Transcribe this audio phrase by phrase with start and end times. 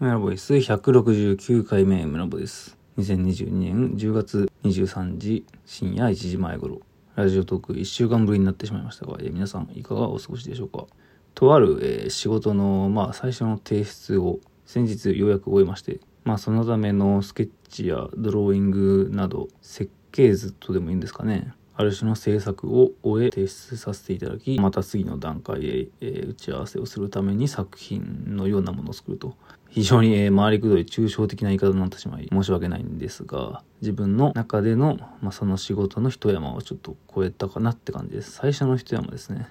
[0.00, 2.78] メラボイス169回目メラボです。
[2.98, 6.82] 2022年10月23時深夜1時前頃、
[7.16, 10.86] ラジオトーク1週間ぶりになってしまいましたが、え、皆さんいかがお過ごしでしょうか？
[11.34, 21.54] とある、えー、仕事の、まあ、最初の提出を先日ようやく終えまして、まあ、そのためのスケッチやドローイングなど設計図とでもいいんですかね？
[21.78, 29.36] ある種の制作を終え提出させていただき、また次の段階へ、えー、打ち合わせをするために作品のようなものを作ると。
[29.68, 38.32] 非常に、えー、回りくどい抽象的な言い方になってしまい申し訳ないんですが、自分の中での、まあ、その仕事の一山をちょっと超えたかなって感じです。
[38.32, 39.46] 最初の一山ですね。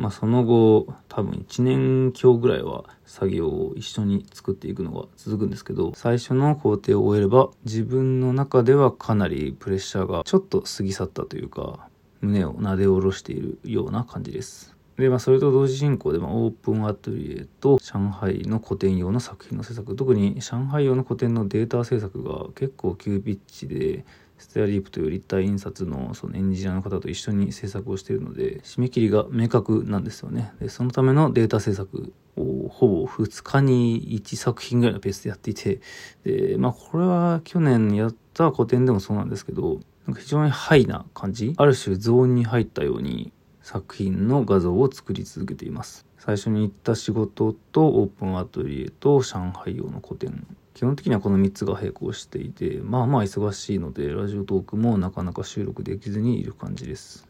[0.00, 11.86] まあ、その後多分1年強ぐらいは作業を一緒に作っていくのが続くんですけど最初の工程を終えれば自分の中ではかなりプレッシャーがちょっと過ぎ去ったというか
[12.22, 14.74] 胸をなで下ろしているような感じです。
[14.96, 24.04] で、まあ、それと同時進行で、まあ、オープンアトリエと上海の古典用の作品の制作、特に上海用の古典のデータ制作が結構急ピッチで、
[24.40, 30.52] ステアリープという立体印刷のそのエンジニアの方と一緒に制作をしているので、締め切りが明確なんですよね。
[30.60, 35.80] で、そのためのデータ制作をほぼ2日に1作品ぐらいのペースでやっていて、
[36.24, 43.32] で、まあこれは去年やった古典でもそうなんですけど、なんか非常にハイな感じある種ゾーンに入ったように
[43.62, 46.06] 作品の画像を作り続けています。
[46.18, 57.26] 最初に行った仕事とオープンアトリエと上海用の個展基本的にはこの3つが並行していて、まあまあ忙しいので、ラジオトークもなかなか収録できずにいる感じです。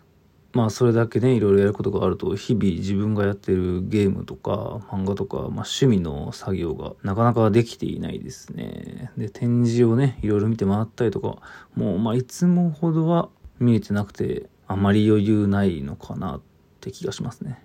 [0.52, 9.12] まあそれだけね、いろいろやることがあると、日々自分がやってるゲームとか漫画とか、まあ趣味の作業がなかなかできていないですね。
[9.16, 11.38] で、展示をね、いろいろ見て回ったりとか、
[11.74, 16.40] もうまあいつもほどは見えてなくて、あまり余裕ないのかなっ
[16.80, 17.62] て気がしますね。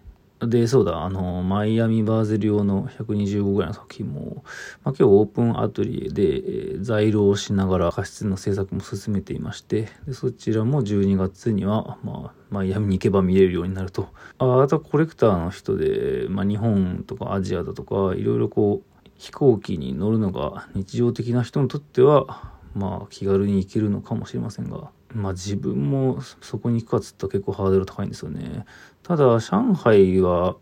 [0.47, 4.43] で、そうだ、あの、マイアミバーゼル用の125ぐらいの作品も、
[4.83, 14.09] まあ、今日オープンアトリエで、えー、在庫をしながら過失の制作も進めていまして、でそちらも12月には、まあ、マイアミに行けば見れるようになると。
[14.37, 28.65] ああとコレクターの人で、まあ、日本とかアジアだとか、いろいろこう、飛行機に乗るのが日常的な人にとっては、まあ、気軽に行けるのかもしれませんが、まあ自分もそこに行くかっつったら結構ハードル高いんですよね。
[29.03, 30.55] ただ、上海は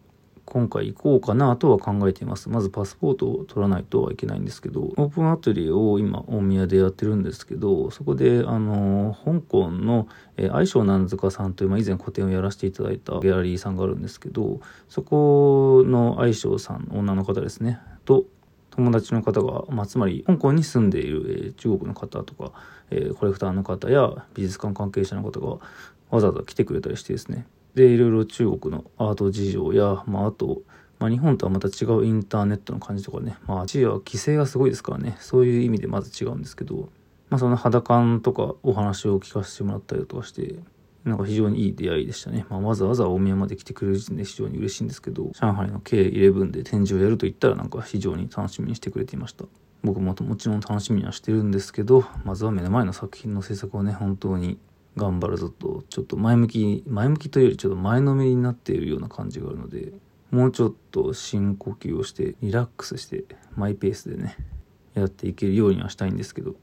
[0.45, 2.49] 今回行こうかなとは考えています。
[2.49, 14.59] まずパスポートを取らないとはいけないんですけど、オープンアトリエを今大宮でやってるんですけど、そこであの、香港の、えー、愛称なんずかさんという、まあ、以前個展をやらせていただいたギャラリーさんがあるんですけど、
[14.89, 18.25] そこの愛称さん、女の方ですね、と
[18.75, 22.51] 友達の方が、まあ、つまり香港に住んでいる、え、中国の方とか、
[22.89, 25.57] え、コレクターの方や美術館関係者の方が
[26.09, 27.45] わざわざ来てくれたりしてですね。
[27.75, 30.61] でいろいろ中国のアート事情や、まあ、あと、
[30.99, 33.35] まあ、日本とはまた違うインターネットの感じとかね。
[33.45, 35.17] まあ地位は規制がすごいですからね。
[35.19, 36.89] そういう意味でまず違うんですけど、
[37.29, 40.55] まあ、その肌感とかお話を聞かせてもらったりとかして。
[41.05, 42.45] なんか非常にいい出会いでしたね。
[42.49, 49.45] まあ、わざわざ大宮まで来てくれる時点で非常に嬉しいんですけど、上海の K11 で展示をやると言ったらなんか非常に楽しみにしてくれていました。
[49.83, 54.57] 僕ももちろん楽しみにはしてるんですけど、まずは目の前の作品の制作をね、本当に
[54.95, 59.91] 頑張るぞと、ちょっと前向き、前向きというよりちょっと前のめりになっているような感じがあるので、
[60.31, 63.25] もうちょっと深呼吸をして、リラックスして、
[63.55, 64.37] マイペースでね、
[64.93, 66.55] やっていけるようにはしたいんですけど、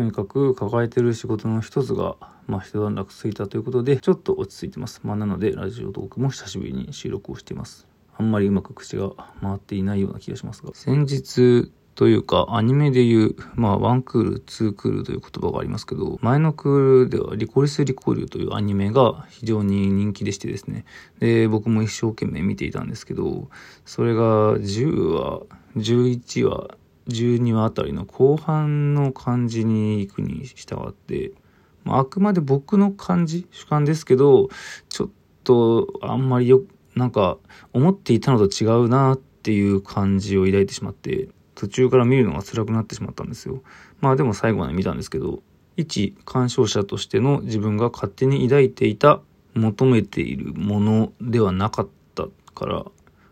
[0.00, 2.16] とにかく抱えてる仕事の一つが、
[2.46, 5.02] まあ、一段落ついたということで、ちょっと落ち着いてます。
[5.04, 7.86] まあ、なので、ラジオトークも久しぶりに収録をしています。
[8.16, 9.10] あんまりうまく口が
[9.42, 20.86] 回っていないような気がしますが、先日というか、アニメで言う、まあ、ワンクール、ツークールという言葉がありますけど、前のクールでは、リコリス・リコリューというアニメが非常に人気でしてですね。
[21.18, 23.50] で、僕も一生懸命見ていたんですけど、
[23.84, 25.42] それが10話、
[25.76, 26.79] 11話、
[27.10, 31.32] 12話あたりの後半の感じに行くに従って、
[31.84, 34.48] まあ、あくまで僕の感じ、主観ですけど、
[34.88, 35.08] ちょっ
[35.44, 36.62] とあんまりよ、
[36.94, 37.38] なんか
[37.72, 43.62] 思っていたのと違うなっていう感じを抱いてしまって、途中から見るのが辛くなってしまったんですよ。
[44.00, 45.42] まあでも最後まで見たんですけど、
[45.76, 49.20] 一鑑賞者としての自分が勝手に抱いていた
[49.54, 52.84] 求めているものではなかったから、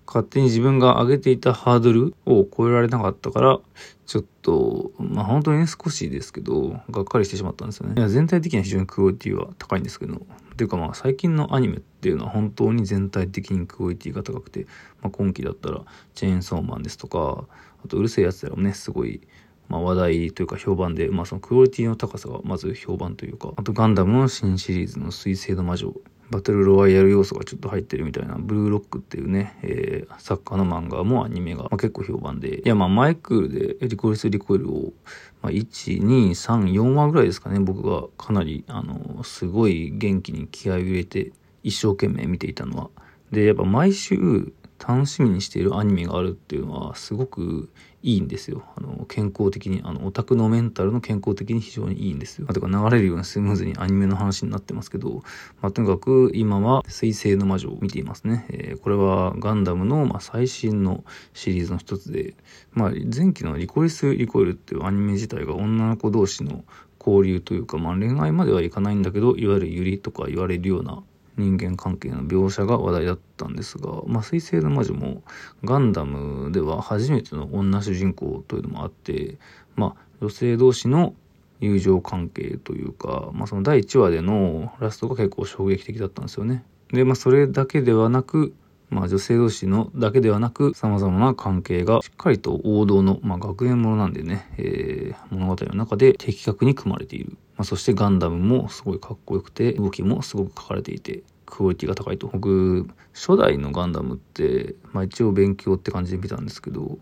[0.08, 3.60] 勝手に自分が上げていたハードルを超えられなかったから、
[4.06, 7.94] ちょっと、まあ本当にね、少しですけど、がっかりしてしまったんですよね。
[7.98, 10.22] いや全体的には非常にクオリティは高いんですけど、
[10.56, 14.66] ていうかまあ最近のアニメっていうのは本当に全体的にクオリティが高くて、
[15.02, 15.82] まあ今期だったら
[16.14, 17.44] チェーンソーマンですとか、
[17.84, 19.20] あとうるせえやつらもね、すごい、
[19.68, 25.94] まあ話題というか評判で、まあそのクオリティの高さがまず評判というか、あとガンダムの新シリーズの水星の魔女
[26.30, 34.92] バトルロワイヤル要素がちょっと入ってるみたいな、ブルーロックっていうね、えー、作家の漫画もアニメが、まあ、結構評判で、いや、まあ、マイクールでリコリス・リコイルを、
[35.40, 41.32] まあ、1、2、3、4話ぐらいですかね、僕がかなり、あの、すごい元気に気合を入れて、
[41.62, 42.90] 一生懸命見ていたのは。
[43.32, 47.68] で、やっぱ毎週、楽しみにしているアニメがあるっていうのはすごく
[48.02, 48.62] いいんですよ。
[48.76, 52.46] あの、健康的に、あの、オタクのメンタルの健康的に非常にいいんですよ。
[52.46, 55.22] まあ、とか流れるようにスムーズにアニメの話になってますけど、
[55.60, 58.46] まあ、とにかく今は水星の魔女を見ていますね。
[58.50, 62.34] えー、これはガンダムの、まあ、最新のシリーズの一つで、
[62.72, 66.64] まあ、前期のリコリス・リコイルっていうアニメ自体が女の子同士の
[67.00, 71.02] 交流というか、まあ、恋愛まではいかないんだけど、いわゆるユリとか言われるような
[71.38, 75.22] 人間関係の描写が話題だったんですが、まあ、水星の魔女も
[75.64, 79.38] ガンダムでは初めての女主人公というのもあって、
[79.76, 81.14] まあ、女性同士の
[81.60, 86.64] 友情関係というか、まあ、その第1話でのラストが結構衝撃的だったんですよね。
[86.92, 88.54] で、まあ、それだけではなく、
[88.90, 97.36] まあ、女性同士のだけではなく、様々な関係がしっかりと王道の、まあ、学園ものなんでね、えー、物語の中で的確に組まれている。
[97.56, 102.28] まあ、そしてガンダムもすごいかっこよくて、動きもすごく書かれていて、クオリティが高いと。
[102.28, 106.98] 僕、初代のガンダムって、まあ一応勉強って感じで見たんですけど、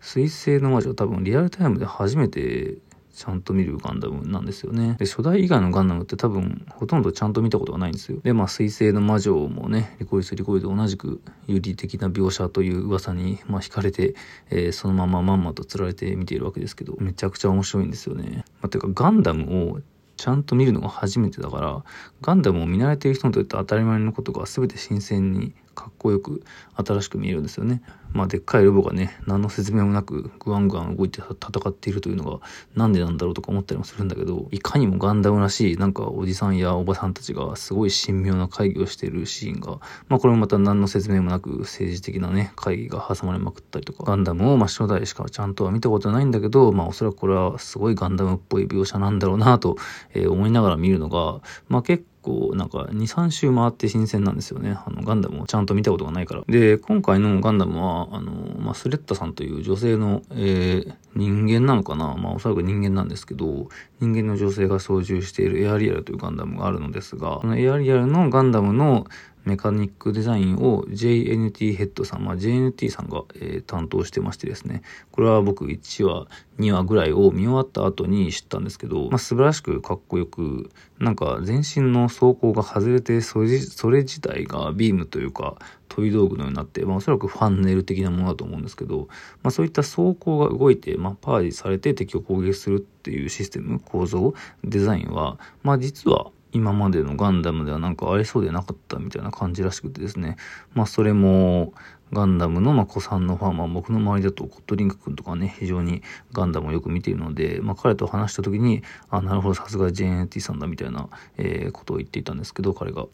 [0.00, 2.78] 水星の魔女多分リアルタイムで初めて
[3.20, 4.96] ちゃんと見るガンダムなんですよね。
[4.98, 8.18] で、初代以外のガンダムって多分ほとんどちゃんと見たことがないんですよ。
[8.22, 14.14] で、まあ、水星の魔女もね、リコリス・リコイルと同じく有利的な描写という噂に、まあ、惹かれて、
[14.48, 18.42] えー、そのまままんまと釣られて見ているわけですけど、めちゃくちゃ面白いんですよね。
[18.62, 19.80] まあ、ていうか、ガンダムを
[20.16, 21.84] ちゃんと見るのが初めてだから、
[22.22, 26.42] ガンダムを見慣れている人にとって当たり前のことが全て新鮮にかっこよく
[26.76, 27.82] 新しく見えるんですよね。
[28.12, 32.40] まあ、でっかいロボがね、何の説明もなくグワングワン動いて戦っているというのが
[32.74, 39.78] なんでなんだろうとか思ったりもするんだけど、いかにもガンダムらしい、なんかおじさんやおばさんたちがすごい神妙な会議をしているシーンが、
[40.08, 49.76] まあこれもまた何の説明もなく政治的なね、会議が挟まれまくったりとか、ガンダムをまあ初代しかちゃんとは見たことないんだけど、まあおそらくこれはすごいガンダムっぽい描写なんだろうなと、
[50.16, 54.76] 思いながら見るのが、まあ結構なんか2、3週回って新鮮なんですよね。
[54.84, 56.42] あのガンダムをちゃんと見たことがないから。
[56.46, 62.14] で、今回のガンダムは、あの、まあ、スレッタさんという女性の、えー、人間なのかな？
[62.16, 63.68] まあおそらく人間なんですけど、
[64.00, 69.06] 人間の女性が操縦しているエアリアルというガンダムがあるのですが、そのエアリアルのガンダムの
[69.44, 76.28] メカニックデザインを JNT ヘッドさん、まあ、JNT さんが、えー、担当してましてですね、これは僕1話、
[76.58, 85.56] 2話ぐらいを見終わった後に知ったんですけど、まあ、素晴らしくかっこよく、なんか全身の装甲が外れて、それそれ自体がビームというか、
[85.88, 89.08] 飛び道具のようになって、まあ、おそらくファンネル的なものだと思うんですけど、
[89.42, 100.36] まあ、そういった装甲が動いて、まあ、パージされて敵を攻撃するっていうシステム、構造、デザインは、まあ、実は今までのガンダムではなんかありそうでなかったみたいな感じらしくてですね。
[100.74, 101.72] まあそれも
[102.12, 106.02] ガンダムのまあ子さんのファンは僕の周りだとコットリンク君とかね、非常に
[106.32, 113.06] ガンダムをよく見ているので、まあ彼と話した時に、あ、なるほど、さすが JNT さんだみたいな、えー、ことを言っていたんですけど、彼が。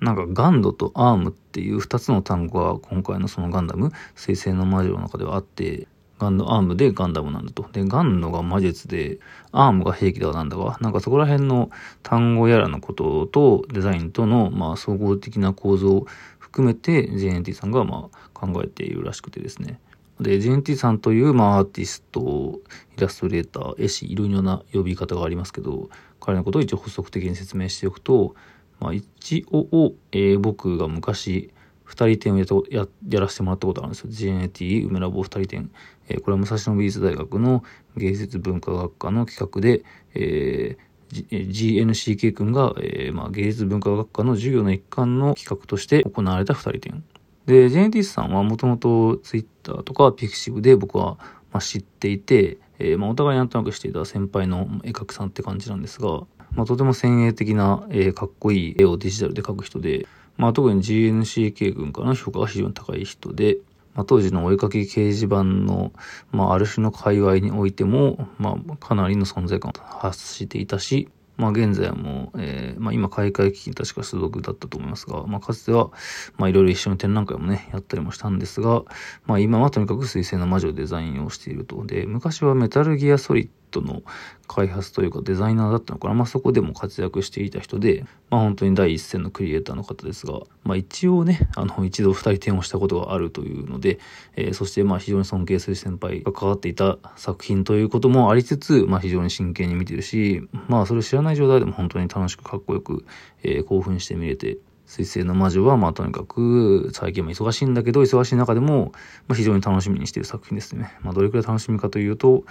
[0.00, 5.88] なんかガンドとアームっていう二つの単語が今回のそのガンダム、水星の魔女の中ではあって、
[6.18, 7.66] ガンのアームでガンダムなんだと。
[7.72, 9.18] で、ガンのが魔術で、
[9.52, 11.70] アームが兵器だなんだが、なんかそこら辺の
[12.02, 16.06] 単語やらのこととデザインとの、まあ、総合的な構造を
[16.38, 19.80] 含めて JNT さんが、まあ、考えているらしくてですね。
[20.20, 22.58] で、JNT さんという、まあ、アーティスト、
[22.96, 25.88] イラストレーター、絵師、いろいろな呼び方がありますけど、
[26.20, 28.34] 彼のことを一応補足的に説明しておくと、
[28.80, 31.52] まあ、一応、えー、僕が昔、
[31.88, 32.44] 二人展をや
[32.82, 34.10] ややらせてもらったことあるんですよ。
[34.10, 35.70] GNT 梅ラボ二人展。
[36.08, 37.64] えー、これは武蔵野美術大学の
[37.96, 47.04] 芸術文化学科の企画で、えー、GNCK 君が、えーまあ、芸術文化学科の授業の一環の企画として行われた二人展。
[47.46, 51.16] で、JNT さんはもともと Twitter とか Pixiv で僕は、
[51.52, 60.06] まあ、知っていて、えーまあ、お互いなんとなくしていた先輩の絵描きさんって感じなんですが、まあ、とても先鋭的な、えー、かっこいい絵をデジタルで描く人で、
[60.38, 63.58] まあ、特に GNCK 軍からの評価が非常に高い人で、
[63.94, 65.92] まあ、当時のお絵かき掲示板の、
[66.30, 75.90] まあ、ある種の界隈においても、まあ、かなりの存在感を発していたし、まあ現在も、えー、まあ今開会基金確か所属だったと思いますが、まあかつては、
[76.36, 78.82] まあいろいろ一緒に展覧会もね、やったりもしたんですが、
[79.24, 81.86] まあ今はとにかく水星の魔女デザインをしていると。
[81.86, 84.02] で、昔はメタルギアソリッドの
[84.46, 86.14] 開発というかデザイナーだったのかな。
[86.14, 93.98] まあそこでも活躍していた人で、まあ本当に第一線のクリエイターの方ですが、まあ一応ね、あの一度二人展をしたことがあるというので、
[94.36, 103.04] えー、そしてまあ非常に尊敬する先輩が関わっていた作品ということもありつつ、まあ非常に真剣に見てるし、まあそれを知らない状態でも本当に楽しくかっこよく、
[103.42, 104.58] えー、興奮して見れて、
[104.88, 108.92] 水星の魔女は、まあとにかく、最近も忙しいんだけど、忙しい中でも、
[109.28, 110.96] まあ非常に楽しみにしている作品ですね。
[111.02, 112.44] まあどれくらい楽しみかというと、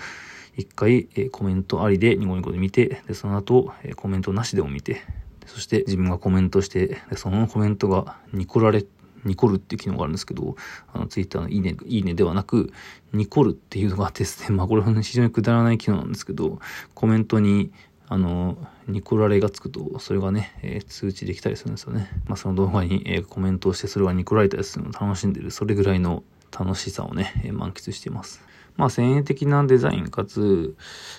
[0.57, 5.01] 一回、え、コメントありでニコニコで見て、で、その後、え、コメントなしでも見て、
[5.45, 8.83] そして自分がコメントして、でそのコメントがニコられ、
[9.23, 10.55] ニコルっていう機能があるんですけど、
[10.93, 12.73] あの、ツイッターのいいね、いいねではなく、
[13.13, 16.59] ニコルっていうのがあってですね、 まあこれは非常にくだらない機能なんですけど、
[16.95, 17.71] コメントに、
[18.09, 22.09] あの、ニコラレがつくと、それがね、えー、通知できたりするんですよね。
[22.25, 26.23] まあ、その動画に、えー、コメントをして、それがニコられたりするのを楽しんでる、それぐらいの
[26.57, 28.41] 楽しさをね、えー、満喫しています。
[28.77, 30.75] まあ、先鋭的なデザインかつ、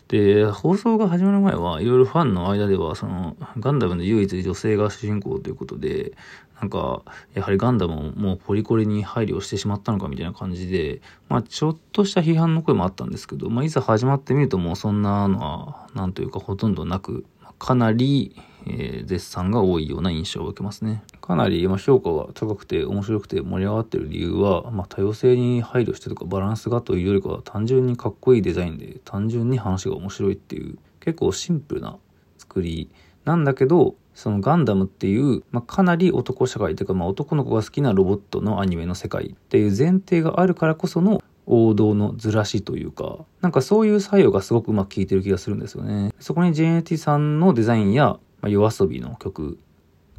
[0.09, 6.13] で、放送が始まる前は、いろいろファンの間では、その、ガンダムの唯一女性が主人公ということで、
[6.61, 7.03] なんか、
[7.35, 17.25] やはりガンダムをもうポリコレに配慮してしまったのかみたいな感じで、まあちょっとした批判の声もあったんですけど、まあいざ始まってみるともうそんなのは、なんというかほとんどなく、
[17.59, 18.35] かなり、
[18.71, 21.03] えー、絶賛が多いような印象を受けますね。
[21.21, 31.97] かなり、まあ、評価が高くて面白くて盛り上がってる理由は、まあ、多様性に配慮してとかバランスがというよりかは単純にかっこいいデザインで単純に話が面白いっていう結構シンプルな
[32.39, 32.91] 作り
[33.25, 46.13] なんだけどそのガンダムっていう、まあ、かなり男社会というか、まあ、男の子が好きなロボットのアニメの世界っていう前提があるからこその王道のずらしというか、なんかそういう作用がすごくうまく効いてる気がするんですよね。
[46.21, 49.59] そこに JNT さんのデザインや、まあ、夜遊びの曲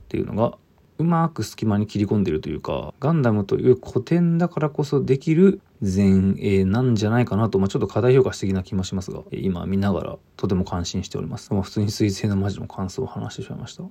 [0.02, 0.58] っていうのが
[1.00, 11.54] うまく隙間に切り込んでるというか、ガンダムという古典だからこそできる前衛なんじゃないかなと、まあ、ちょっと過大評価してきな気もしますが、今見ながらとても感心しております。
[11.54, 13.84] ま、普通に水星の魔女の感想を話してしまいました。